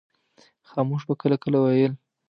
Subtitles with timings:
[0.69, 1.93] خاموش به کله کله ویل.